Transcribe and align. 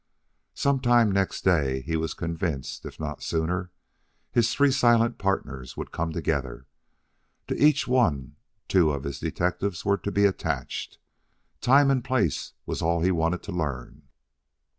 Some 0.55 0.79
time 0.79 1.11
next 1.11 1.43
day, 1.45 1.81
he 1.81 1.95
was 1.95 2.15
convinced, 2.15 2.87
if 2.87 2.99
not 2.99 3.21
sooner, 3.21 3.69
his 4.31 4.51
three 4.51 4.71
silent 4.71 5.19
partners 5.19 5.77
would 5.77 5.91
come 5.91 6.11
together. 6.11 6.65
To 7.49 7.63
each 7.63 7.87
one 7.87 8.35
two 8.67 8.89
of 8.89 9.03
his 9.03 9.19
detectives 9.19 9.85
were 9.85 9.97
to 9.97 10.11
be 10.11 10.25
attached. 10.25 10.97
Time 11.59 11.91
and 11.91 12.03
place 12.03 12.53
was 12.65 12.81
all 12.81 13.03
he 13.03 13.11
wanted 13.11 13.43
to 13.43 13.51
learn. 13.51 14.07